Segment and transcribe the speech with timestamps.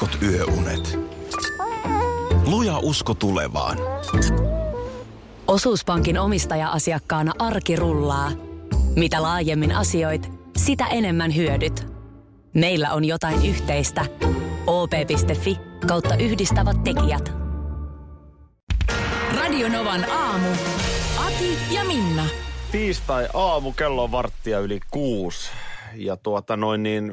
[0.00, 0.98] heikot yöunet.
[2.46, 3.78] Luja usko tulevaan.
[5.46, 8.30] Osuuspankin omistaja-asiakkaana arki rullaa.
[8.96, 11.86] Mitä laajemmin asioit, sitä enemmän hyödyt.
[12.54, 14.04] Meillä on jotain yhteistä.
[14.66, 17.32] op.fi kautta yhdistävät tekijät.
[19.36, 20.48] Radionovan aamu.
[21.26, 22.24] Ati ja Minna.
[22.72, 25.50] Tiistai aamu, kello on varttia yli kuusi.
[25.94, 27.12] Ja tuota noin niin,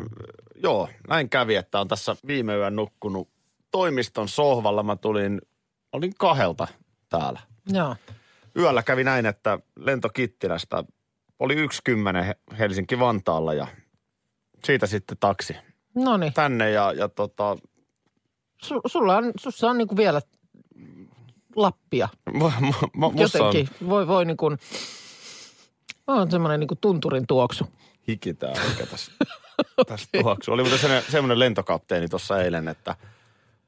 [0.64, 3.30] joo, näin kävi, että on tässä viime yön nukkunut
[3.72, 4.84] toimiston sohvalla.
[4.84, 5.42] Mä tulin,
[5.92, 6.68] olin kahelta
[7.10, 7.40] täällä.
[7.68, 7.96] Joo.
[8.58, 10.84] Yöllä kävi näin, että lento Kittilästä
[11.40, 13.68] oli yksi kymmenen Helsinki-Vantaalla ja
[14.66, 15.56] siitä sitten taksi
[15.96, 16.34] No niin.
[16.34, 17.58] tänne ja, ja tota,
[18.64, 20.22] Su, sulla on, sussa on niinku vielä
[21.56, 22.10] Lappia.
[22.30, 23.70] mu- mu- mu- musta on Jotenkin.
[23.90, 24.46] Voi, voi niinku,
[26.08, 27.68] on semmoinen niinku tunturin tuoksu.
[28.08, 28.54] hiki tää
[28.92, 29.12] tässä,
[29.88, 30.52] tässä tuoksu.
[30.52, 32.96] Oli muuten semmoinen, semmoinen lentokapteeni tuossa eilen, että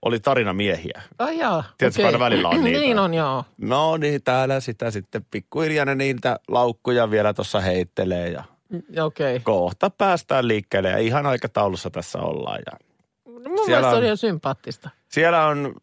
[0.01, 1.01] oli tarina miehiä.
[1.19, 1.63] Ai jaa.
[1.77, 2.05] Tiedätkö, okei.
[2.05, 2.79] aina välillä on niitä.
[2.79, 3.45] niin on, joo.
[3.57, 8.43] No niin, täällä sitä sitten pikkuhiljaa niitä laukkuja vielä tuossa heittelee ja
[9.03, 9.39] Okei.
[9.39, 12.59] kohta päästään liikkeelle ja ihan aikataulussa tässä ollaan.
[12.71, 12.77] Ja
[13.25, 14.89] No, mun Siellä mielestä on- on ihan sympaattista.
[15.09, 15.73] siellä on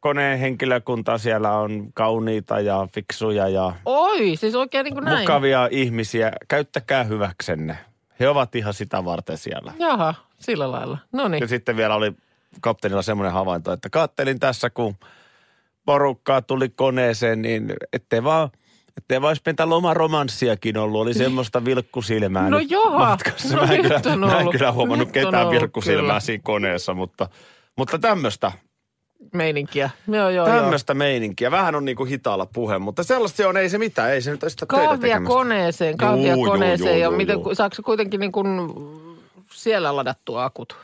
[0.00, 5.18] koneen henkilökunta, siellä on kauniita ja fiksuja ja Oi, siis oikein niin kuin näin.
[5.20, 6.32] mukavia ihmisiä.
[6.48, 7.76] Käyttäkää hyväksenne.
[8.20, 9.72] He ovat ihan sitä varten siellä.
[9.78, 10.98] Jaha, sillä lailla.
[11.12, 11.40] No niin.
[11.40, 12.12] Ja sitten vielä oli
[12.60, 14.96] kapteenilla semmoinen havainto, että kattelin tässä, kun
[15.84, 18.50] porukkaa tuli koneeseen, niin ettei vaan,
[18.96, 21.00] ettei vaan olisi pientä lomaromanssiakin ollut.
[21.00, 22.98] Oli semmoista vilkkusilmää No jaha.
[22.98, 23.56] matkassa.
[23.56, 26.20] No mä, en kyllä, on mä en kyllä huomannut Nyt ketään vilkkusilmää kyllä.
[26.20, 27.28] siinä koneessa, mutta,
[27.78, 28.52] mutta tämmöistä,
[29.32, 29.90] Meininkiä.
[30.08, 30.56] Joo, joo, joo.
[30.56, 31.50] tämmöistä meininkiä.
[31.50, 34.30] Vähän on niin kuin hitaalla puhe, mutta sellaista se on, ei se mitään, ei se
[34.30, 36.90] nyt ole sitä Kahvia koneeseen, kahvia juu, koneeseen.
[36.90, 37.54] juu, ja juu, miten, juu.
[37.54, 38.46] saako se kuitenkin niin kuin
[39.52, 40.76] siellä ladattua akut?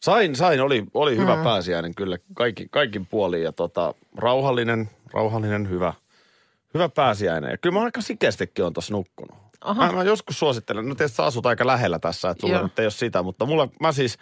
[0.00, 0.60] Sain, sain.
[0.60, 1.42] Oli, oli hyvä mm.
[1.42, 5.92] pääsiäinen kyllä kaikki, kaikin puolin ja tota, rauhallinen, rauhallinen, hyvä,
[6.74, 7.50] hyvä pääsiäinen.
[7.50, 9.36] Ja kyllä mä aika sikeästikin on tuossa nukkunut.
[9.60, 9.86] Aha.
[9.86, 12.62] Mä, mä, joskus suosittelen, no tietysti sä asut aika lähellä tässä, että sulla Joo.
[12.62, 14.18] nyt ei ole sitä, mutta mulla, mä siis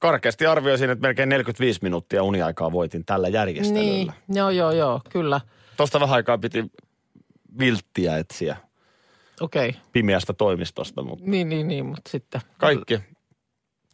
[0.00, 4.12] karkeasti arvioisin, että melkein 45 minuuttia uniaikaa voitin tällä järjestelyllä.
[4.28, 5.40] Niin, joo, joo, joo, kyllä.
[5.76, 6.64] Tuosta vähän aikaa piti
[7.58, 8.56] vilttiä etsiä
[9.40, 9.68] Okei.
[9.68, 9.80] Okay.
[9.92, 12.40] pimeästä toimistosta, mutta Niin, niin, niin, mutta sitten.
[12.58, 13.00] kaikki,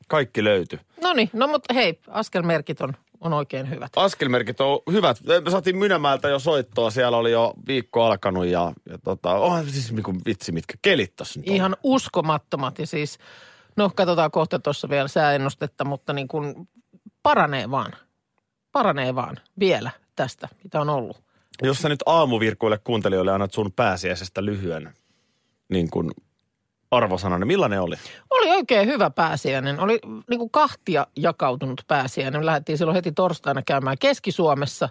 [0.09, 0.78] kaikki löytyi.
[1.03, 3.93] No niin, no mutta hei, askelmerkit on, on oikein hyvät.
[3.97, 5.21] Askelmerkit on hyvät.
[5.45, 6.91] Me saatiin Mynämäeltä jo soittoa.
[6.91, 11.41] Siellä oli jo viikko alkanut ja, ja tota, onhan siis niinku vitsi, mitkä kelit tossa
[11.41, 11.55] nyt on.
[11.55, 13.19] Ihan uskomattomat ja siis,
[13.76, 16.69] no katsotaan kohta tuossa vielä sääennustetta, mutta niin kuin
[17.22, 17.92] paranee vaan.
[18.72, 21.22] Paranee vaan vielä tästä, mitä on ollut.
[21.62, 24.94] Jos sä nyt aamuvirkuille kuuntelijoille annat sun pääsiäisestä lyhyen
[25.69, 26.10] niin kuin
[26.91, 27.97] arvosanan, niin millainen oli?
[28.31, 29.81] Oli oikein hyvä pääsiäinen.
[29.81, 29.98] Oli
[30.31, 32.41] niin kuin kahtia jakautunut pääsiäinen.
[32.41, 34.88] Me lähdettiin silloin heti torstaina käymään Keski-Suomessa.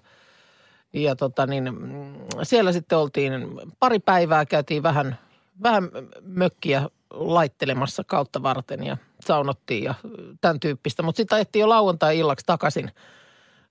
[0.93, 2.13] Ja tota niin, mm,
[2.43, 3.33] siellä sitten oltiin
[3.79, 5.19] pari päivää, käytiin vähän,
[5.63, 5.89] vähän
[6.21, 9.93] mökkiä laittelemassa kautta varten ja saunottiin ja
[10.41, 11.03] tämän tyyppistä.
[11.03, 12.91] Mutta sitten ajettiin jo lauantai-illaksi takaisin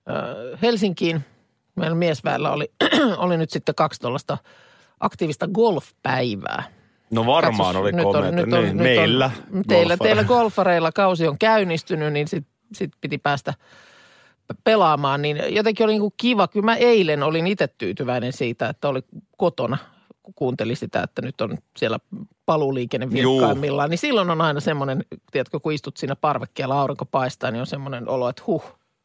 [0.09, 1.21] ö, Helsinkiin.
[1.75, 2.71] Meillä miesväellä oli,
[3.17, 4.37] oli nyt sitten kaksi tuollaista
[4.99, 6.63] aktiivista golfpäivää.
[7.11, 9.31] No varmaan Katsos, oli nyt on- nyt on- niin, nyt on- meillä.
[9.31, 9.31] teillä,
[9.67, 9.97] golfareilla.
[9.97, 13.53] teillä golfareilla kausi on käynnistynyt, niin sitten sit piti päästä
[14.63, 15.21] pelaamaan.
[15.21, 16.47] Niin jotenkin oli niinku kiva.
[16.47, 19.01] Kyllä mä eilen olin itse tyytyväinen siitä, että oli
[19.37, 19.77] kotona,
[20.23, 21.99] kun kuunteli sitä, että nyt on siellä
[22.45, 23.89] paluuliikenne vilkkaimmillaan.
[23.89, 28.09] Niin silloin on aina semmoinen, tiedätkö, kun istut siinä parvekkeella, aurinko paistaa, niin on semmoinen
[28.09, 28.63] olo, että huh.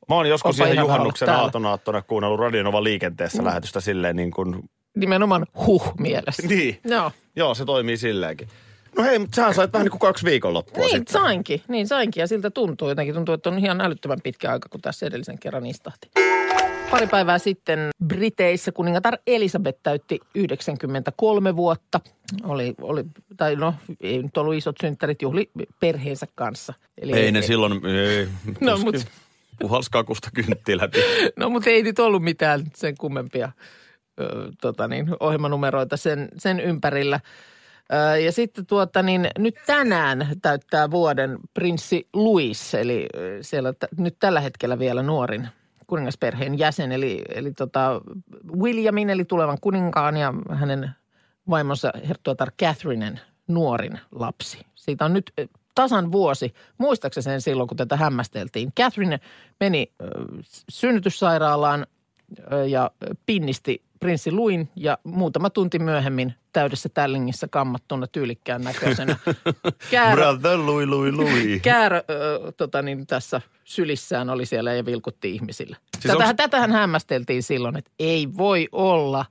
[0.09, 5.93] Mä oon joskus olla juhannuksen aatonaattona kuunnellut Radionova liikenteessä lähetystä silleen niin kuin, Nimenomaan huh
[5.99, 6.47] mielessä.
[6.47, 6.81] niin.
[6.85, 7.13] Joo.
[7.37, 8.49] Joo, se toimii silleenkin.
[8.97, 11.13] No hei, mutta sä sait vähän niin kuin kaksi viikonloppua Niin, sitten.
[11.23, 11.63] sainkin.
[11.69, 12.21] Niin, sainkin.
[12.21, 13.15] Ja siltä tuntuu jotenkin.
[13.15, 16.11] Tuntuu, että on ihan älyttömän pitkä aika, kun tässä edellisen kerran istahti.
[16.91, 22.01] Pari päivää sitten Briteissä kuningatar Elisabeth täytti 93 vuotta.
[22.45, 23.05] Oli, oli,
[23.37, 25.51] tai no, ei nyt ollut isot synttärit, juhli
[25.81, 26.75] perheensä kanssa.
[26.99, 28.29] Eli Ei ne silloin, ei,
[28.61, 28.85] No, tuskin.
[28.85, 29.07] mut-
[29.61, 30.91] Puhalskakusta kynttilät.
[31.37, 33.53] No, mutta ei nyt ollut mitään sen kummempia
[34.21, 34.25] ö,
[34.61, 37.21] tota niin, ohjelmanumeroita sen, sen ympärillä.
[38.25, 43.07] Ja sitten tuota niin, nyt tänään täyttää vuoden prinssi Louis, eli
[43.41, 45.49] siellä t- nyt tällä hetkellä vielä nuorin
[45.91, 48.01] kuningasperheen jäsen, eli, eli tota
[48.61, 50.91] Williamin, eli tulevan kuninkaan ja hänen
[51.51, 54.67] vaimonsa herttuatar Catherinen nuorin lapsi.
[54.75, 56.55] Siitä on nyt ö, tasan vuosi.
[56.79, 58.73] Muistaakseni sen silloin, kun tätä hämmästeltiin.
[58.73, 59.21] Catherine
[59.61, 59.93] meni
[60.69, 61.87] synnytyssairaalaan
[62.69, 62.91] ja
[63.27, 69.17] pinnisti prinssi Luin ja muutama tunti myöhemmin täydessä tällingissä kammattuna tyylikkään näköisenä.
[69.91, 71.61] Käärö, Brother Lui Lui Lui.
[71.63, 75.77] käärö ö, tota niin, tässä sylissään oli siellä ja vilkutti ihmisille.
[75.99, 79.25] Siis tätähän, onks- tätähän hämmästeltiin silloin, että ei voi olla,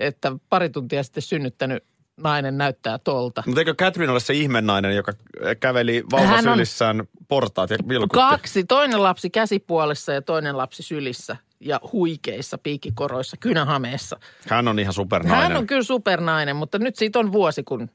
[0.00, 1.84] että pari tuntia sitten synnyttänyt
[2.16, 3.42] nainen näyttää tolta.
[3.46, 5.12] Mutta eikö Catherine ole se ihmenainen, joka
[5.60, 8.14] käveli Hän on- vauvasylissään portaat ja vilkutti?
[8.18, 14.20] Kaksi, toinen lapsi käsipuolessa ja toinen lapsi sylissä ja huikeissa piikkikoroissa, kynähameessa.
[14.48, 15.42] Hän on ihan supernainen.
[15.42, 17.90] Hän on kyllä supernainen, mutta nyt siitä on vuosi, kun,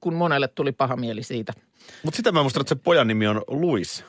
[0.00, 1.52] kun monelle tuli paha mieli siitä.
[2.02, 4.04] Mutta sitä mä muistan, että se pojan nimi on Louis.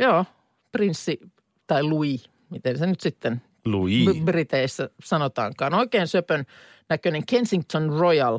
[0.00, 0.24] Joo,
[0.72, 1.20] prinssi
[1.66, 4.06] tai Louis, miten se nyt sitten Louis.
[4.06, 5.74] B- Briteissä sanotaankaan.
[5.74, 6.44] Oikein söpön
[6.88, 8.38] näköinen Kensington Royal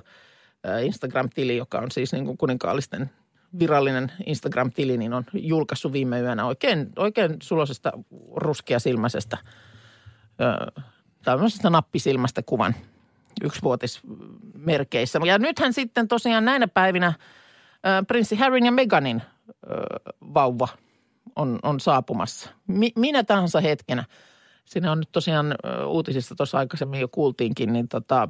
[0.67, 3.09] äh, Instagram-tili, joka on siis niin kuin kuninkaallisten
[3.59, 7.91] virallinen Instagram-tili, niin on julkaissut viime yönä oikein, oikein sulosesta
[8.35, 9.37] ruskeasilmäisestä
[11.23, 12.75] tämmöisestä nappisilmästä kuvan
[13.43, 15.19] yksivuotismerkeissä.
[15.25, 17.13] Ja nythän sitten tosiaan näinä päivinä
[18.07, 19.21] prinssi Harryn ja Meganin
[20.33, 20.67] vauva
[21.35, 22.49] on, on saapumassa.
[22.67, 24.03] Mi, minä tahansa hetkenä.
[24.65, 25.55] Siinä on nyt tosiaan
[25.87, 28.27] uutisista tuossa aikaisemmin jo kuultiinkin, niin tota,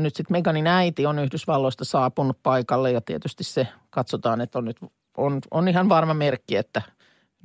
[0.00, 4.76] nyt sitten Meganin äiti on Yhdysvalloista saapunut paikalle ja tietysti se katsotaan, että on nyt
[5.16, 6.82] on, on ihan varma merkki, että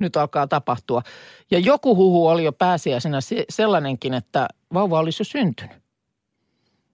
[0.00, 1.02] nyt alkaa tapahtua.
[1.50, 5.76] Ja joku huhu oli jo pääsiäisenä se, sellainenkin, että vauva olisi jo syntynyt.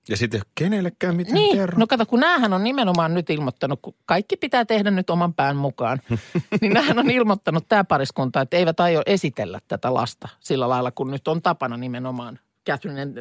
[0.08, 1.78] Ja sitten kenellekään mitään Niin, kerro.
[1.78, 5.56] no kato, kun näähän on nimenomaan nyt ilmoittanut, kun kaikki pitää tehdä nyt oman pään
[5.56, 6.00] mukaan,
[6.60, 11.10] niin näähän on ilmoittanut tämä pariskunta, että eivät aio esitellä tätä lasta sillä lailla, kun
[11.10, 13.14] nyt on tapana nimenomaan Catherinen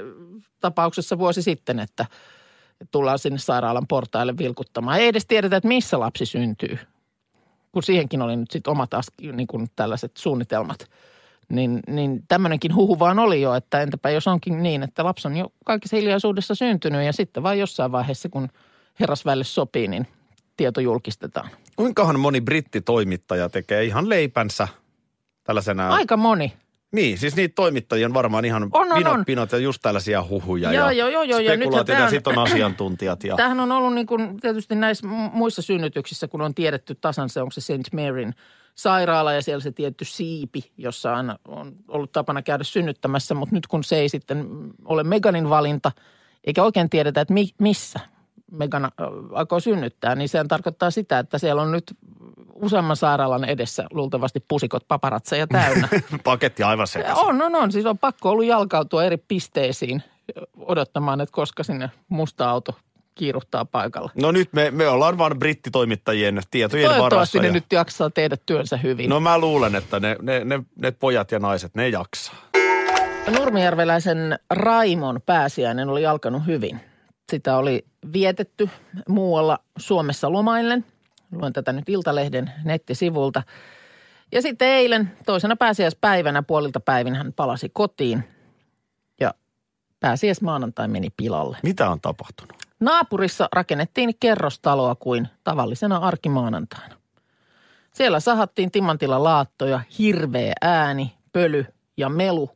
[0.59, 2.05] tapauksessa vuosi sitten, että
[2.91, 4.99] tullaan sinne sairaalan portaille vilkuttamaan.
[4.99, 6.77] Ei edes tiedetä, että missä lapsi syntyy,
[7.73, 8.89] kun siihenkin oli nyt sitten omat
[9.33, 10.89] niin kuin tällaiset suunnitelmat.
[11.49, 15.37] Niin, niin tämmöinenkin huhu vaan oli jo, että entäpä jos onkin niin, että lapsi on
[15.37, 18.49] jo kaikessa hiljaisuudessa syntynyt ja sitten vain jossain vaiheessa, kun
[18.99, 20.07] herrasväelle sopii, niin
[20.57, 21.49] tieto julkistetaan.
[21.75, 24.67] Kuinkahan moni brittitoimittaja tekee ihan leipänsä
[25.43, 25.89] tällaisena...
[25.89, 26.53] Aika moni.
[26.93, 29.25] Niin, siis niitä toimittajia on varmaan ihan On, on, pinot, on.
[29.25, 32.37] pinot ja just tällaisia huhuja Joo, ja joo, joo, joo, ja tää ja on- sitten
[32.39, 33.23] on asiantuntijat.
[33.23, 33.35] Ja...
[33.35, 37.41] Tämähän on ollut niin kuin tietysti näissä mu- muissa synnytyksissä, kun on tiedetty tasan se,
[37.41, 37.93] onko se St.
[37.93, 38.33] Maryn
[38.75, 43.67] sairaala ja siellä se tietty siipi, jossa aina on ollut tapana käydä synnyttämässä, mutta nyt
[43.67, 44.47] kun se ei sitten
[44.85, 45.91] ole Meganin valinta,
[46.43, 47.99] eikä oikein tiedetä, että mi- missä
[48.51, 48.91] Megan
[49.31, 51.83] aikoo synnyttää, niin sehän tarkoittaa sitä, että siellä on nyt
[52.63, 55.87] useamman sairaalan edessä luultavasti pusikot paparatseja täynnä.
[56.23, 57.25] Paketti aivan sekaisin.
[57.25, 57.71] On, on, on.
[57.71, 60.03] Siis on pakko ollut jalkautua eri pisteisiin
[60.57, 62.75] odottamaan, että koska sinne musta auto
[63.15, 64.11] kiiruhtaa paikalla.
[64.15, 67.39] No nyt me, me ollaan vaan brittitoimittajien tietojen Toivottavasti varassa.
[67.41, 69.09] ne ja- nyt jaksaa tehdä työnsä hyvin.
[69.09, 72.35] No mä luulen, että ne, ne, ne, ne pojat ja naiset, ne jaksaa.
[73.39, 76.79] Nurmijärveläisen Raimon pääsiäinen oli alkanut hyvin.
[77.31, 78.69] Sitä oli vietetty
[79.09, 80.85] muualla Suomessa lomaillen.
[81.33, 83.43] Luen tätä nyt Iltalehden nettisivulta.
[84.31, 88.23] Ja sitten eilen toisena pääsiäispäivänä puolilta päivin hän palasi kotiin.
[89.19, 89.33] Ja
[89.99, 91.57] pääsiäismaanantai meni pilalle.
[91.63, 92.53] Mitä on tapahtunut?
[92.79, 96.95] Naapurissa rakennettiin kerrostaloa kuin tavallisena arkimaanantaina.
[97.93, 101.65] Siellä sahattiin timantilla laattoja, hirveä ääni, pöly
[101.97, 102.51] ja melu.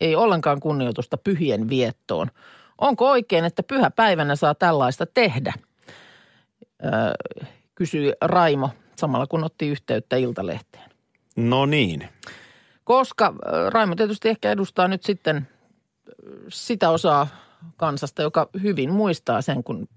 [0.00, 2.30] Ei ollenkaan kunnioitusta pyhien viettoon.
[2.78, 5.52] Onko oikein, että pyhäpäivänä saa tällaista tehdä?
[6.84, 6.90] Öö,
[7.76, 10.90] kysyi Raimo samalla kun otti yhteyttä Iltalehteen.
[11.36, 12.08] No niin.
[12.84, 15.48] Koska ö, Raimo tietysti ehkä edustaa nyt sitten
[16.08, 16.12] ö,
[16.48, 17.26] sitä osaa
[17.76, 19.88] kansasta, joka hyvin muistaa sen, kun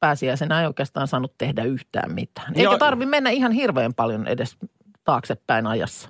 [0.00, 2.52] pääsiäisenä ei oikeastaan saanut tehdä yhtään mitään.
[2.56, 4.56] Eikä Ja- tarvi mennä ihan hirveän paljon edes
[5.04, 6.08] taaksepäin ajassa.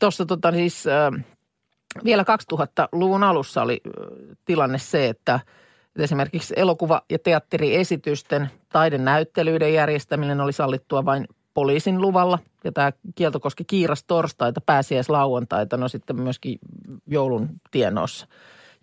[0.00, 0.90] Tuossa tota siis ö,
[2.04, 3.80] vielä 2000-luvun alussa oli
[4.44, 5.40] tilanne se, että
[6.02, 12.38] esimerkiksi elokuva- ja teatteriesitysten taidenäyttelyiden järjestäminen oli sallittua vain poliisin luvalla.
[12.64, 16.58] Ja tämä kielto koski kiiras torstaita, pääsiäislauantaita, no sitten myöskin
[17.06, 18.26] joulun tienoissa.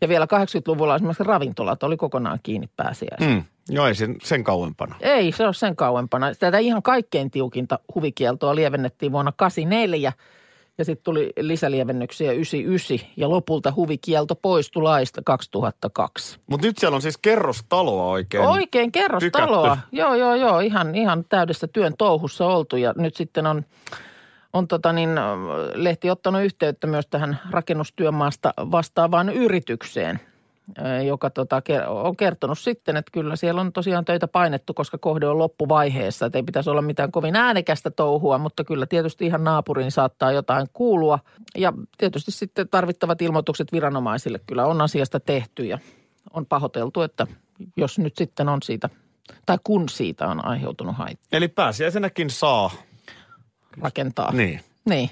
[0.02, 3.36] Ja vielä 80-luvulla esimerkiksi ravintolat oli kokonaan kiinni pääsiäisenä.
[3.36, 3.44] Mm.
[3.70, 4.96] Joo, ei sen, sen kauempana.
[5.00, 6.36] Ei se ole sen kauempana.
[6.36, 10.14] Tätä ihan kaikkein tiukinta huvikieltoa lievennettiin vuonna 84
[10.78, 16.40] ja sitten tuli lisälievennyksiä 99 ja lopulta huvikielto poistui laista 2002.
[16.48, 18.44] Mutta nyt siellä on siis kerrostaloa oikein.
[18.44, 19.76] Oikein kerrostaloa.
[19.76, 19.98] tykätty.
[19.98, 20.60] Joo, joo, joo.
[20.60, 23.66] Ihan, ihan täydessä työn touhussa oltu ja nyt sitten on,
[24.54, 25.10] on tota niin,
[25.74, 30.20] lehti ottanut yhteyttä myös tähän rakennustyömaasta vastaavaan yritykseen,
[31.08, 35.38] joka tota, on kertonut sitten, että kyllä siellä on tosiaan töitä painettu, koska kohde on
[35.38, 36.26] loppuvaiheessa.
[36.26, 40.68] Että ei pitäisi olla mitään kovin äänekästä touhua, mutta kyllä tietysti ihan naapuriin saattaa jotain
[40.74, 41.20] kuulua.
[41.58, 45.80] Ja tietysti sitten tarvittavat ilmoitukset viranomaisille kyllä on asiasta tehty ja
[46.34, 47.28] on pahoiteltu, että
[47.78, 48.90] jos nyt sitten on siitä,
[49.46, 52.72] tai kun siitä on aiheutunut haittaa Eli pääsiäisenäkin saa.
[53.82, 54.32] rakentaa.
[54.32, 54.60] Niin.
[54.90, 55.10] Niin.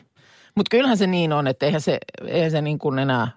[0.55, 3.27] Mutta kyllähän se niin on, että eihän se, eihän se niin kuin enää,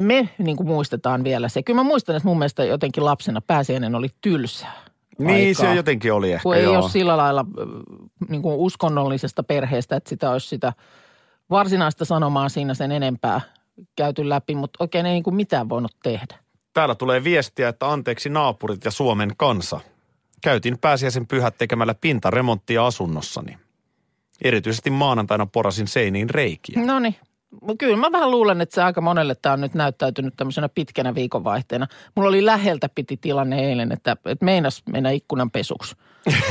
[0.00, 1.62] me niin kuin muistetaan vielä se.
[1.62, 4.72] Kyllä mä muistan, että mun mielestä jotenkin lapsena pääsiäinen oli tylsää.
[5.18, 5.70] Niin aikaa.
[5.70, 6.82] se jotenkin oli ehkä, Kun ei joo.
[6.82, 7.44] ole sillä lailla
[8.28, 10.72] niin kuin uskonnollisesta perheestä, että sitä olisi sitä
[11.50, 13.40] varsinaista sanomaa siinä sen enempää
[13.96, 16.38] käyty läpi, mutta oikein ei niin kuin mitään voinut tehdä.
[16.72, 19.80] Täällä tulee viestiä, että anteeksi naapurit ja Suomen kansa.
[20.42, 23.58] Käytin pääsiäisen pyhät tekemällä pintaremonttia asunnossani.
[24.44, 26.82] Erityisesti maanantaina porasin seiniin reikiä.
[26.84, 27.16] No niin.
[27.78, 31.86] Kyllä mä vähän luulen, että se aika monelle tämä on nyt näyttäytynyt tämmöisenä pitkänä viikonvaihteena.
[32.14, 35.96] Mulla oli läheltä piti tilanne eilen, että, että meinas mennä ikkunan pesuksi.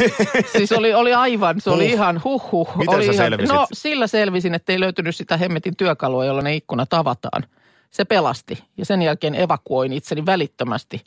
[0.57, 1.93] siis oli, oli aivan, se oli Huh.
[1.93, 2.77] ihan huh huh.
[2.77, 3.55] Miten oli sä ihan, selvisit?
[3.55, 7.43] No sillä selvisin, että ei löytynyt sitä hemmetin työkalua, jolla ne ikkunat avataan.
[7.91, 11.03] Se pelasti ja sen jälkeen evakuoin itseni välittömästi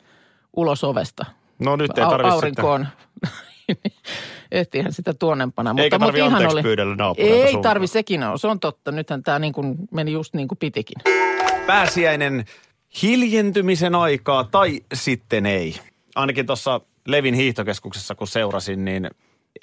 [0.55, 1.25] ulos ovesta.
[1.59, 2.87] No nyt ei tarvitse aurinkoon.
[4.51, 5.73] Ehtihän sitä tuonnempana.
[5.73, 6.63] Mutta, Eikä tarvi mutta ihan anteeksi oli.
[6.63, 8.39] pyydellä Ei tarvi, sekin on.
[8.39, 8.91] Se on totta.
[8.91, 10.97] Nythän tämä niin kuin meni just niin kuin pitikin.
[11.67, 12.45] pääsiäinen
[13.01, 15.79] hiljentymisen aikaa tai sitten ei.
[16.15, 19.09] Ainakin tuossa Levin hiihtokeskuksessa kun seurasin, niin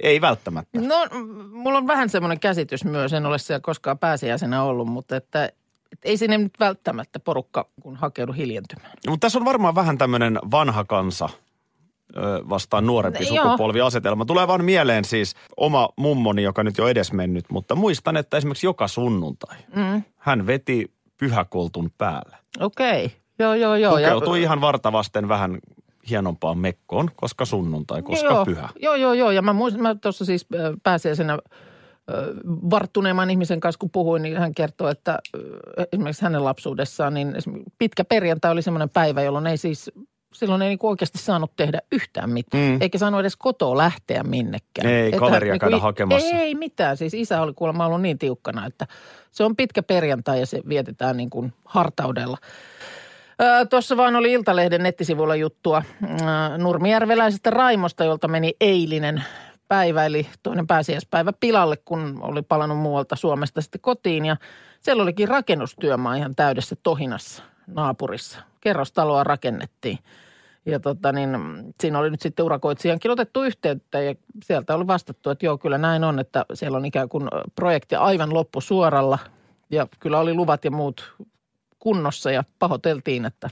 [0.02, 0.80] ei välttämättä.
[0.80, 1.06] No,
[1.50, 5.44] mulla on vähän semmoinen käsitys myös, en ole siellä koskaan pääsiäisenä ollut, mutta että,
[5.92, 8.92] että ei sinne nyt välttämättä porukka kun hakeudu hiljentymään.
[9.08, 11.28] Mutta tässä on varmaan vähän tämmöinen vanha kansa
[12.48, 13.44] vastaan nuorempi Joo.
[13.44, 14.24] sukupolviasetelma.
[14.24, 18.88] Tulee vaan mieleen siis oma mummoni, joka nyt jo edesmennyt, mutta muistan, että esimerkiksi joka
[18.88, 20.02] sunnuntai mm.
[20.16, 22.36] hän veti pyhäkoltun päälle.
[22.60, 23.96] Okei, joo joo joo.
[23.96, 25.58] Pukeutui ihan vartavasten vähän
[26.10, 28.68] hienompaan mekkoon, koska sunnuntai, koska joo, pyhä.
[28.82, 29.30] Joo, joo, joo.
[29.30, 30.46] Ja mä muistan, mä tuossa siis
[30.82, 31.38] pääsiäisenä
[32.70, 35.18] varttuneemman ihmisen kanssa, kun puhuin, niin hän kertoi, että
[35.92, 37.34] esimerkiksi hänen lapsuudessaan, niin
[37.78, 39.90] pitkä perjantai oli semmoinen päivä, jolloin ei siis,
[40.32, 42.62] silloin ei niinku oikeasti saanut tehdä yhtään mitään.
[42.72, 42.78] Mm.
[42.80, 44.86] Eikä saanut edes kotoa lähteä minnekään.
[44.88, 46.36] Ei, Että kaveria hän käydä i- hakemassa.
[46.36, 46.96] Ei mitään.
[46.96, 48.86] Siis isä oli kuulemma ollut niin tiukkana, että
[49.32, 52.38] se on pitkä perjantai ja se vietetään niin kuin hartaudella.
[53.42, 59.24] Öö, Tuossa vaan oli Iltalehden nettisivuilla juttua öö, Nurmijärveläisestä Raimosta, jolta meni eilinen
[59.68, 64.24] päivä, eli toinen pääsiäispäivä pilalle, kun oli palannut muualta Suomesta sitten kotiin.
[64.26, 64.36] Ja
[64.80, 68.38] siellä olikin rakennustyömaa ihan täydessä tohinassa naapurissa.
[68.60, 69.98] Kerrostaloa rakennettiin.
[70.66, 71.30] Ja tota niin,
[71.80, 76.04] siinä oli nyt sitten urakoitsijankin otettu yhteyttä ja sieltä oli vastattu, että joo, kyllä näin
[76.04, 79.18] on, että siellä on ikään kuin projekti aivan loppusuoralla.
[79.70, 81.14] Ja kyllä oli luvat ja muut
[81.78, 83.50] kunnossa ja pahoiteltiin, että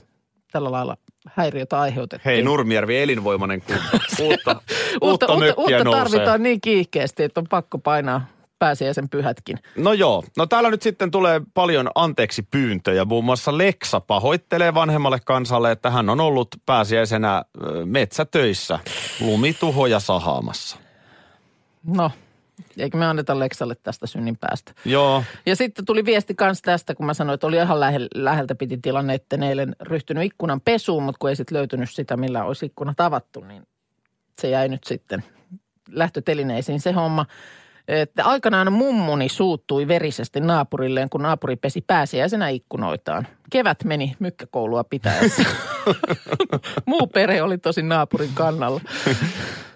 [0.51, 2.31] tällä lailla häiriötä aiheutettiin.
[2.31, 3.83] Hei Nurmijärvi, elinvoimainen kunta.
[4.21, 4.61] Uutta,
[5.01, 8.25] uutta, uutta, uutta, tarvitaan niin kiihkeästi, että on pakko painaa
[8.59, 9.59] pääsiäisen pyhätkin.
[9.77, 13.05] No joo, no täällä nyt sitten tulee paljon anteeksi pyyntöjä.
[13.05, 17.45] Muun muassa Leksa pahoittelee vanhemmalle kansalle, että hän on ollut pääsiäisenä
[17.85, 18.79] metsätöissä
[19.19, 20.77] lumituhoja sahaamassa.
[21.83, 22.11] No,
[22.77, 24.73] eikö me anneta Leksalle tästä synnin päästä.
[24.85, 28.55] Joo, Ja sitten tuli viesti myös tästä, kun mä sanoin, että oli ihan lähe, läheltä
[28.55, 32.43] piti tilanne, että ne eilen ryhtynyt ikkunan pesuun, mutta kun ei sitten löytynyt sitä, millä
[32.43, 33.67] olisi ikkuna tavattu, niin
[34.41, 35.23] se jäi nyt sitten
[35.89, 37.25] lähtötelineisiin se homma.
[37.87, 43.27] Että aikanaan mummuni suuttui verisesti naapurilleen, kun naapuri pesi pääsiäisenä ikkunoitaan.
[43.49, 45.45] Kevät meni mykkäkoulua pitäessä.
[46.85, 48.81] Muu perhe oli tosi naapurin kannalla.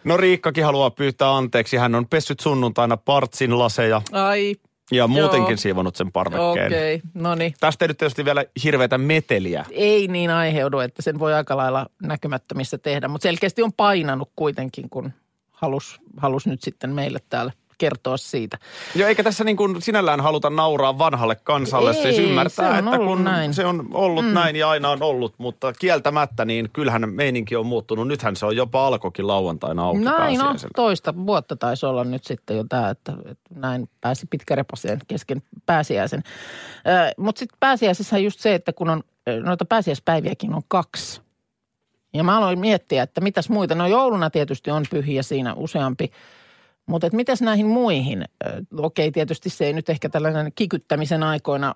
[0.03, 1.77] no Riikkakin haluaa pyytää anteeksi.
[1.77, 4.55] Hän on pessyt sunnuntaina partsin laseja Ai,
[4.91, 5.57] ja muutenkin Joo.
[5.57, 6.67] siivonut sen parvekkeen.
[6.67, 7.09] okei, okay.
[7.13, 7.53] no niin.
[7.59, 9.65] Tästä ei nyt tietysti vielä hirveätä meteliä.
[9.71, 13.07] ei niin aiheudu, että sen voi aika lailla näkymättömissä tehdä.
[13.07, 15.11] Mutta selkeästi on painanut kuitenkin, kun
[15.51, 18.57] halus, halus nyt sitten meille täällä kertoa siitä.
[18.95, 21.91] Joo, eikä tässä niin kuin sinällään haluta nauraa vanhalle kansalle.
[21.91, 23.53] Ei, siis ymmärtää, se että kun näin.
[23.53, 24.33] se on ollut mm.
[24.33, 28.07] näin ja aina on ollut, mutta kieltämättä niin kyllähän meininki on muuttunut.
[28.07, 30.71] Nythän se on jopa alkokin lauantaina auki Näin no, pääsiäisenä.
[30.75, 36.23] toista vuotta taisi olla nyt sitten jo tämä, että, että näin pääsi pitkäreposeen kesken pääsiäisen.
[37.17, 41.21] Mutta sitten pääsiäisessä on just se, että kun on ö, noita pääsiäispäiviäkin on kaksi.
[42.13, 43.75] Ja mä aloin miettiä, että mitäs muita.
[43.75, 46.11] No jouluna tietysti on pyhiä siinä useampi.
[46.89, 48.25] Mutta et mitäs näihin muihin?
[48.77, 51.75] Okei, tietysti se ei nyt ehkä tällainen kikyttämisen aikoina,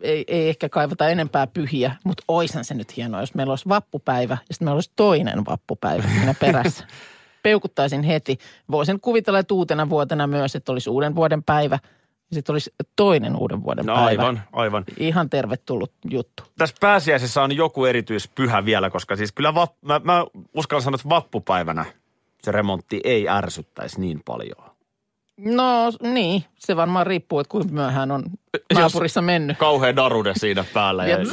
[0.00, 4.34] ei, ei ehkä kaivata enempää pyhiä, mutta oishan se nyt hienoa, jos meillä olisi vappupäivä
[4.34, 6.86] ja sitten meillä olisi toinen vappupäivä siinä perässä.
[7.42, 8.38] Peukuttaisin heti.
[8.70, 11.78] Voisin kuvitella, että uutena vuotena myös, että olisi uuden vuoden päivä
[12.30, 14.06] ja sitten olisi toinen uuden vuoden No päivä.
[14.06, 14.84] aivan, aivan.
[14.96, 16.42] Ihan tervetullut juttu.
[16.58, 20.24] Tässä pääsiäisessä on joku erityispyhä vielä, koska siis kyllä vap, mä, mä
[20.54, 21.84] uskallan sanoa, että vappupäivänä
[22.44, 24.72] se remontti ei ärsyttäisi niin paljon.
[25.38, 28.24] No niin, se varmaan riippuu, että kuinka myöhään on
[28.74, 29.58] naapurissa mennyt.
[29.58, 31.06] Kauhean darude siinä päällä.
[31.06, 31.24] Ja, Ja-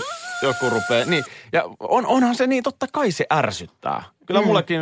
[0.42, 1.24] joku rupeaa, niin.
[1.54, 4.04] Ja on, onhan se niin, totta kai se ärsyttää.
[4.26, 4.48] Kyllä mm.
[4.48, 4.82] mullekin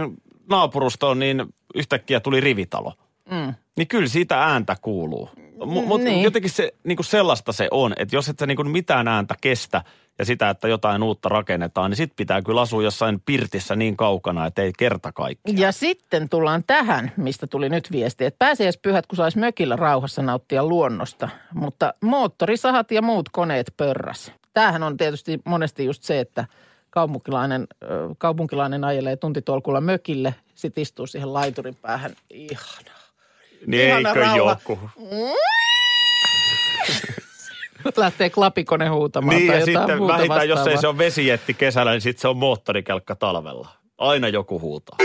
[0.50, 2.93] naapurusto on niin, yhtäkkiä tuli rivitalo.
[3.31, 3.53] Mm.
[3.77, 5.29] Niin kyllä siitä ääntä kuuluu.
[5.65, 6.24] Mutta Niin.
[6.24, 9.36] jotenkin se, niin kuin sellaista se on, että jos et sä niin kuin mitään ääntä
[9.41, 9.84] kestä
[10.20, 14.46] ja sitä, että jotain uutta rakennetaan, niin sit pitää kyllä asua jossain pirtissä niin kaukana,
[14.46, 15.58] että ei kerta kaikkiaan.
[15.58, 20.66] Ja sitten tullaan tähän, mistä tuli nyt viesti, että pääsiäispyhät, kun saisi mökillä rauhassa nauttia
[20.66, 24.32] luonnosta, mutta moottorisahat ja muut koneet pörräs.
[24.54, 26.46] Tämähän on tietysti monesti just se, että
[26.90, 27.68] kaupunkilainen,
[28.18, 32.12] kaupunkilainen ajelee tuntitolkulla mökille, sitten istuu siihen laiturin päähän.
[32.30, 32.98] Ihanaa.
[33.68, 34.36] Niin ihana eikö rauha.
[34.36, 34.80] joku?
[37.98, 41.91] Lähtee klapikone huutamaan Niin tai ja sitten muuta vähintään, jos ei se ole vesijetti kesällä,
[41.91, 43.70] niin sitten se on moottorikelkka talvella.
[43.98, 44.98] Aina joku huutaa.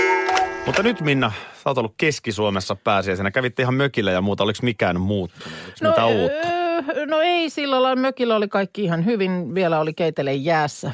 [0.67, 3.31] Mutta nyt Minna, sä oot ollut Keski-Suomessa pääsiäisenä.
[3.31, 4.45] Kävitte ihan mökillä ja muuta.
[4.45, 5.59] Oliko mikään muuttunut?
[5.83, 6.49] Oliko no, uutta?
[6.97, 8.01] öö, no ei sillä lailla.
[8.01, 9.55] Mökillä oli kaikki ihan hyvin.
[9.55, 10.93] Vielä oli keitele jäässä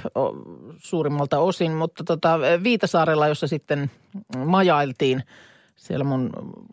[0.78, 3.90] suurimmalta osin, mutta tota, Viitasaarella, jossa sitten
[4.44, 5.22] majailtiin
[5.78, 6.30] siellä mun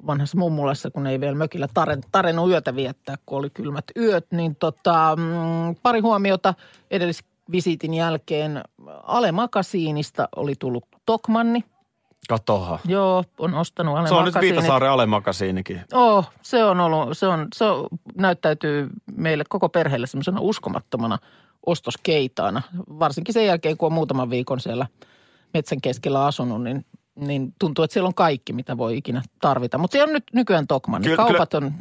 [0.08, 4.56] vanhassa mummulassa, kun ei vielä mökillä taren, tarennut yötä viettää, kun oli kylmät yöt, niin
[4.56, 6.54] tota, mm, pari huomiota
[6.92, 8.64] edellisvisiitin jälkeen.
[9.04, 11.64] Ale Makasiinista oli tullut Tokmanni.
[12.30, 12.80] Katoha.
[12.86, 14.36] Joo, on ostanut Ale Se on nyt.
[14.42, 15.82] Viitasaaren alemmakasiinikin.
[15.94, 21.18] Oh, se on ollut, se, on, se on, näyttäytyy meille koko perheelle semmoisena uskomattomana
[21.66, 22.62] ostoskeitaana.
[23.00, 24.88] Varsinkin sen jälkeen, kun on muutaman viikon siellä
[25.54, 26.86] metsän keskellä asunut, niin,
[27.16, 29.78] niin tuntuu, että siellä on kaikki, mitä voi ikinä tarvita.
[29.78, 31.02] Mutta siellä on nyt nykyään Tokman.
[31.02, 31.74] Kyllä- Kaupat on,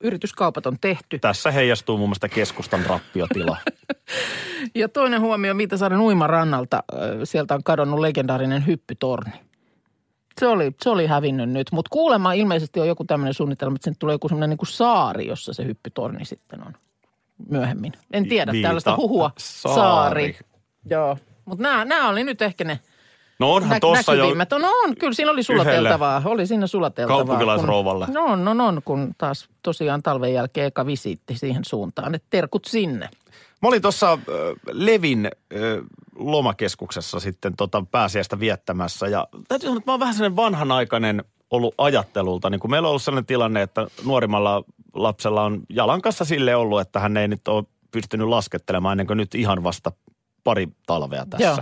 [0.00, 1.18] yrityskaupat on tehty.
[1.18, 3.56] Tässä heijastuu muun muassa keskustan rappiotila.
[4.74, 6.82] Ja toinen huomio Viitasaaren uimarannalta,
[7.24, 9.32] sieltä on kadonnut legendaarinen hyppytorni.
[10.40, 13.94] Se oli, se oli hävinnyt nyt, mutta kuulemma ilmeisesti on joku tämmöinen suunnitelma, että sen
[13.98, 16.72] tulee joku semmoinen niin saari, jossa se hyppytorni sitten on
[17.50, 17.92] myöhemmin.
[18.12, 19.30] En tiedä, Viita- tällaista huhua.
[19.38, 19.74] saari.
[19.74, 20.36] Saari.
[20.90, 22.80] Joo, mutta nämä, nämä oli nyt ehkä ne
[23.38, 24.34] No onhan nä- tossa jo.
[24.34, 26.22] No on, kyllä siinä oli sulateltavaa.
[26.24, 27.18] Oli siinä sulateltavaa.
[27.18, 28.06] Kaupunkilaisrouvalle.
[28.06, 32.14] Kun, no on, no on, kun taas tosiaan talven jälkeen eka visiitti siihen suuntaan.
[32.14, 33.08] Että terkut sinne.
[33.62, 34.18] Mä olin tuossa äh,
[34.72, 35.60] Levin äh,
[36.16, 41.74] lomakeskuksessa sitten tota pääsiäistä viettämässä ja täytyy sanoa, että mä oon vähän sellainen vanhanaikainen ollut
[41.78, 42.50] ajattelulta.
[42.50, 46.80] Niin kun meillä on ollut sellainen tilanne, että nuorimmalla lapsella on jalan kanssa sille ollut,
[46.80, 49.92] että hän ei nyt ole pystynyt laskettelemaan ennen kuin nyt ihan vasta
[50.44, 51.46] pari talvea tässä.
[51.46, 51.58] Joo.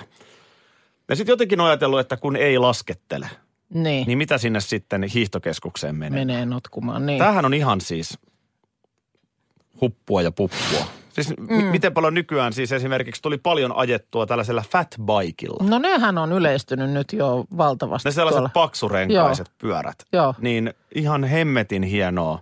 [1.08, 3.28] Ja sitten jotenkin on ajatellut, että kun ei laskettele,
[3.74, 6.24] Niin, niin mitä sinne sitten hiihtokeskukseen menee?
[6.24, 7.06] menee notkumaan.
[7.06, 7.18] Niin.
[7.18, 8.18] Tämähän on ihan siis
[9.80, 10.84] huppua ja puppua.
[11.12, 11.64] Siis mm.
[11.64, 15.64] miten paljon nykyään siis esimerkiksi tuli paljon ajettua tällaisella fatbikeilla.
[15.70, 18.08] No nehän on yleistynyt nyt jo valtavasti.
[18.08, 18.50] Ne sellaiset tuolla.
[18.54, 19.96] paksurenkaiset pyörät.
[20.12, 20.34] Joo.
[20.40, 22.38] Niin ihan hemmetin hienoa.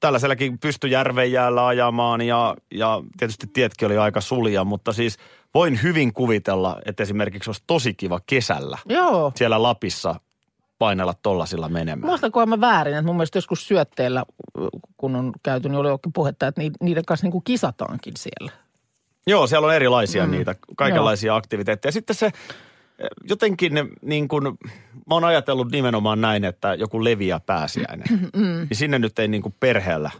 [0.00, 5.18] Tällaisellakin pystyi järven jäällä ajamaan ja, ja tietysti tietkin oli aika sulia, mutta siis
[5.54, 9.32] voin hyvin kuvitella, että esimerkiksi olisi tosi kiva kesällä Joo.
[9.34, 10.20] siellä Lapissa
[10.78, 12.10] painella tollasilla menemään.
[12.10, 14.24] Muistankohan mä väärin, että mun mielestä joskus syötteellä,
[14.96, 18.52] kun on käyty, niin oli oikein puhetta, että ni- niiden kanssa niin kuin kisataankin siellä.
[19.26, 20.30] Joo, siellä on erilaisia mm.
[20.30, 21.36] niitä, kaikenlaisia Joo.
[21.36, 21.92] aktiviteetteja.
[21.92, 22.30] Sitten se
[23.28, 24.44] jotenkin niin kuin,
[25.06, 28.06] mä oon ajatellut nimenomaan näin, että joku leviä pääsiäinen.
[28.36, 28.42] Mm.
[28.42, 30.10] Niin sinne nyt ei niin kuin perheellä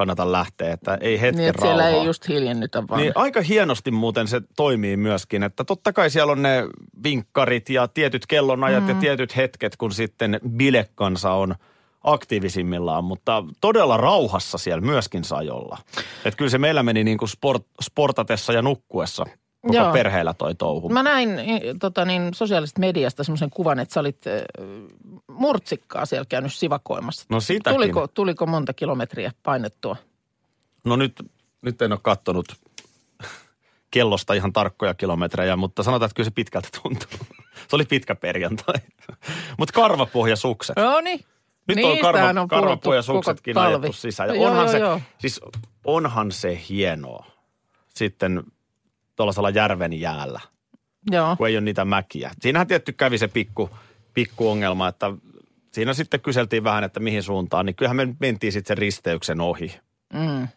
[0.00, 1.82] kannata lähteä, että ei hetken Niin, että rauhaa.
[1.82, 3.00] siellä ei just hiljennytä vaan.
[3.00, 6.64] Niin aika hienosti muuten se toimii myöskin, että totta kai siellä on ne
[7.04, 8.88] vinkkarit ja tietyt kellonajat mm.
[8.88, 11.54] ja tietyt hetket, kun sitten bilekansa on
[12.04, 15.78] aktiivisimmillaan, mutta todella rauhassa siellä myöskin sai olla.
[16.24, 19.24] Että kyllä se meillä meni niin kuin sport, sportatessa ja nukkuessa
[19.62, 19.92] koko Joo.
[19.92, 20.88] perheellä toi touhu.
[20.88, 21.28] Mä näin
[21.80, 24.32] tota niin, sosiaalisesta mediasta semmoisen kuvan, että sä olit äh,
[25.28, 27.26] murtsikkaa siellä käynyt sivakoimassa.
[27.28, 27.76] No sitäkin.
[27.76, 29.96] Tuliko, tuliko monta kilometriä painettua?
[30.84, 31.22] No nyt,
[31.62, 32.46] nyt en ole kattonut
[33.90, 37.26] kellosta ihan tarkkoja kilometrejä, mutta sanotaan, että kyllä se pitkältä tuntuu.
[37.68, 38.74] se oli pitkä perjantai.
[39.58, 40.76] mutta karvapohjasukset.
[40.76, 41.20] No niin.
[41.68, 43.74] Nyt on, Niistähän karva, on karvapohjasuksetkin koko talvi.
[43.74, 44.28] ajettu sisään.
[44.28, 45.00] Ja Joo, onhan, joo, se, joo.
[45.18, 45.40] Siis
[45.84, 47.26] onhan se hienoa
[47.94, 48.42] sitten
[49.20, 50.40] tuollaisella järven jäällä,
[51.10, 51.36] Joo.
[51.36, 52.30] kun ei ole niitä mäkiä.
[52.40, 53.70] Siinähän tietty kävi se pikku,
[54.14, 55.12] pikku ongelma, että
[55.72, 59.80] siinä sitten kyseltiin vähän, että mihin suuntaan, niin kyllähän me mentiin sitten sen risteyksen ohi,
[60.12, 60.48] Mm.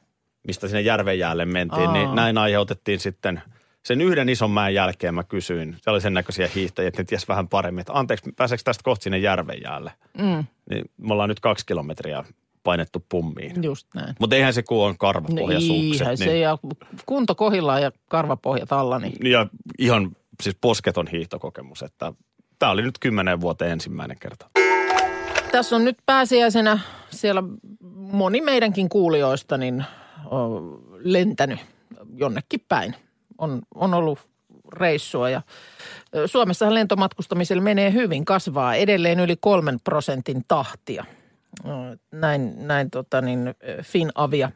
[0.47, 1.87] mistä sinne järven jäälle mentiin.
[1.87, 1.93] Aa.
[1.93, 3.41] Niin näin aiheutettiin sitten
[3.85, 7.27] sen yhden ison mäen jälkeen mä kysyin, se oli sen näköisiä hiihtäjiä, että ne ties
[7.27, 9.91] vähän paremmin, että anteeksi, pääseekö tästä kohta sinne järven jäälle?
[10.17, 10.43] Mm.
[10.69, 12.23] Niin me ollaan nyt kaksi kilometriä
[12.63, 13.63] painettu pummiin.
[13.63, 14.15] Just näin.
[14.19, 16.01] Mutta eihän se kun on karvapohjasukset.
[16.01, 16.57] Eihän se niin, ja
[17.05, 19.47] kunto kohillaan ja karvapohjat alla, niin ja
[19.79, 20.11] ihan
[20.43, 22.13] siis posketon hiihtokokemus, että
[22.59, 24.49] tämä oli nyt kymmenen vuoteen ensimmäinen kerta.
[25.51, 27.43] Tässä on nyt pääsiäisenä siellä
[27.95, 29.83] moni meidänkin kuulijoista niin
[30.25, 31.59] on lentänyt
[32.15, 32.95] jonnekin päin.
[33.37, 34.19] on, on ollut
[34.73, 35.41] reissua ja
[36.25, 41.05] Suomessahan lentomatkustamiselle menee hyvin, kasvaa edelleen yli kolmen prosentin tahtia.
[41.65, 44.51] Ö, Näin, näin tota niin, Finavia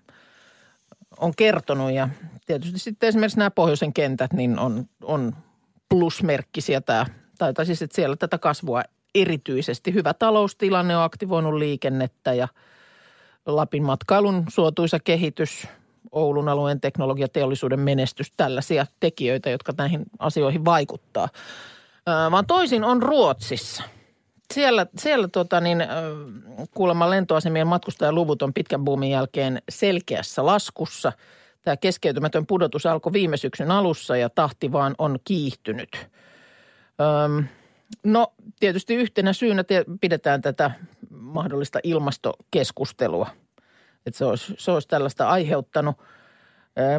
[1.20, 2.10] on kertonut ja
[2.46, 5.36] tietysti sitten esimerkiksi nämä pohjoisen kentät niin on, on
[5.90, 7.06] plusmerkkisiä tämä,
[7.38, 8.82] tai, tai siis että siellä tätä kasvua
[9.16, 9.94] erityisesti.
[9.94, 12.48] Hyvä taloustilanne on aktivoinut liikennettä ja
[13.46, 15.68] Lapin matkailun suotuisa kehitys,
[16.12, 21.30] Oulun alueen teknologiateollisuuden menestys, tällaisia tekijöitä, jotka näihin asioihin vaikuttaa.
[22.32, 23.84] Vaan toisin on Ruotsissa.
[24.54, 25.84] Siellä, siellä tota niin,
[26.74, 31.12] kuulemma lentoasemien matkustajaluvut on pitkän buumin jälkeen selkeässä laskussa.
[31.62, 36.08] Tämä keskeytymätön pudotus alkoi viime syksyn alussa ja tahti vaan on kiihtynyt.
[37.26, 37.46] Öm,
[38.04, 40.72] no tietysti yhtenä syynä te- pidetään tätä
[41.10, 43.30] mahdollista ilmastokeskustelua.
[44.06, 45.96] Että se olisi, se olisi tällaista aiheuttanut.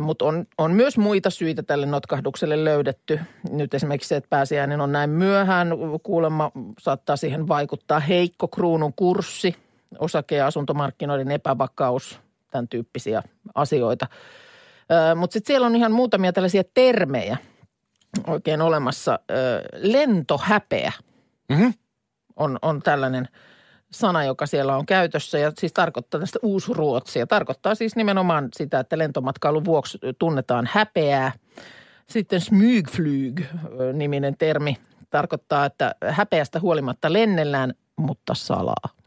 [0.01, 3.21] Mutta on, on myös muita syitä tälle notkahdukselle löydetty.
[3.51, 5.69] Nyt esimerkiksi se, että pääsiäinen on näin myöhään,
[6.03, 9.55] kuulemma saattaa siihen vaikuttaa heikko kruunun kurssi,
[9.99, 13.23] osake- ja asuntomarkkinoiden epävakaus, tämän tyyppisiä
[13.55, 14.07] asioita.
[15.17, 17.37] Mutta sitten siellä on ihan muutamia tällaisia termejä
[18.27, 19.19] oikein olemassa.
[19.73, 20.93] Lentohäpeä
[21.49, 21.69] Mhm.
[22.37, 23.29] on, on tällainen
[23.91, 27.27] sana, joka siellä on käytössä ja siis tarkoittaa tästä uusruotsia.
[27.27, 31.33] Tarkoittaa siis nimenomaan sitä, että lentomatkailun vuoksi tunnetaan häpeää.
[32.07, 34.77] Sitten smygflyg-niminen termi
[35.11, 38.98] tarkoittaa, että häpeästä huolimatta lennellään, mutta salaa.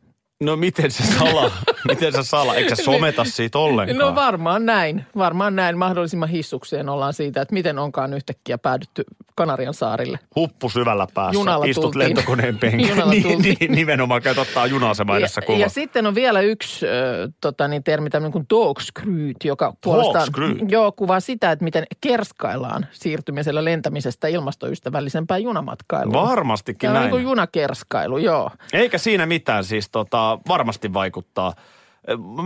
[0.42, 1.52] No miten se sala?
[1.90, 2.56] miten se sala?
[2.56, 3.98] Eikö sä someta siitä ollenkaan?
[3.98, 5.06] No varmaan näin.
[5.18, 5.78] Varmaan näin.
[5.78, 9.04] Mahdollisimman hissukseen ollaan siitä, että miten onkaan yhtäkkiä päädytty
[9.36, 10.20] Kanarian saarille.
[10.36, 11.40] Huppu syvällä päässä.
[11.40, 12.00] Junalla Istut tultiin.
[12.00, 12.90] lentokoneen penkillä.
[12.90, 13.58] Junalla niin, tultiin.
[13.60, 15.58] niin, nimenomaan käyt ottaa juna-asema edessä ja, kuva.
[15.58, 16.94] ja sitten on vielä yksi äh,
[17.42, 20.28] tota, niin termi, tämmöinen kuin dogskryt, joka puolestaan
[20.70, 26.14] joo, kuvaa sitä, että miten kerskaillaan siirtymisellä lentämisestä ilmastoystävällisempään junamatkailuun.
[26.14, 27.04] Varmastikin Tämä on näin.
[27.04, 28.52] niin kuin junakerskailu, joo.
[28.74, 31.54] Eikä siinä mitään siis tota, varmasti vaikuttaa.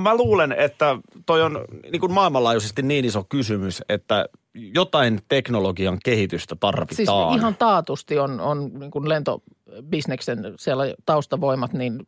[0.03, 6.55] Mä luulen, että toi on niin kuin maailmanlaajuisesti niin iso kysymys, että jotain teknologian kehitystä
[6.55, 7.37] Siis tarvitaan.
[7.37, 12.07] ihan taatusti on, on niin kuin lentobisneksen siellä taustavoimat, niin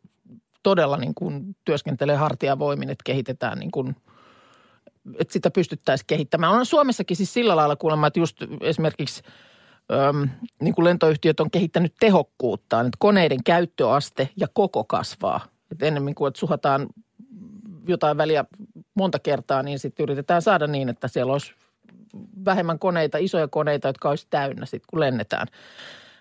[0.62, 3.96] todella niin kuin työskentelee hartiavoimin, että kehitetään niin kuin,
[5.18, 6.52] että sitä pystyttäisiin kehittämään.
[6.52, 9.22] On Suomessakin siis sillä lailla kuulemma, että just esimerkiksi
[9.92, 10.28] öm,
[10.62, 15.40] niin kuin lentoyhtiöt on kehittänyt tehokkuuttaan, että koneiden käyttöaste ja koko kasvaa.
[15.72, 16.86] Että ennemmin kuin että suhataan
[17.88, 18.44] jotain väliä
[18.94, 21.52] monta kertaa, niin sitten yritetään saada niin, että siellä olisi
[22.44, 25.46] vähemmän koneita, isoja koneita, jotka olisi täynnä sitten, kun lennetään.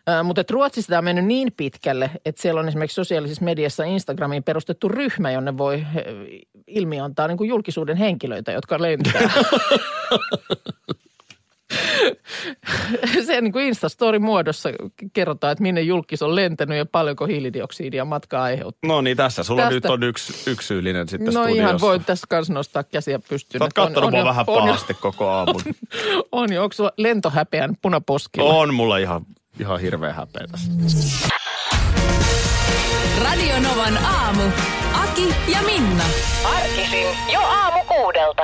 [0.08, 4.44] Ää, Mutta Ruotsissa tämä on mennyt niin pitkälle, että siellä on esimerkiksi sosiaalisessa mediassa Instagramiin
[4.44, 5.86] perustettu ryhmä, jonne voi
[6.68, 9.22] ilmiantaa niin kuin julkisuuden henkilöitä, jotka lentää.
[13.26, 14.70] Se niin kuin Instastorin muodossa
[15.14, 18.88] kerrotaan, että minne julkis on lentänyt ja paljonko hiilidioksidia matka aiheuttaa.
[18.88, 21.62] No niin, tässä sulla Tästä- nyt on yksi, yksi syyllinen sitten No studiossa.
[21.64, 23.60] ihan voi tässä kanssa nostaa käsiä pystyyn.
[23.60, 25.62] Sä oot kattonut on mua vähän on pahasti koko aamun.
[26.32, 28.54] On jo, onko sulla lentohäpeän punaposkilla?
[28.54, 29.26] on mulla ihan,
[29.60, 30.72] ihan hirveä häpeä tässä.
[33.24, 34.44] Radio Novan aamu.
[34.94, 36.04] Aki ja Minna.
[36.46, 38.44] Arkisin jo aamu kuudelta.